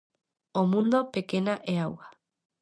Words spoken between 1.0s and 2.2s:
pequena, é auga.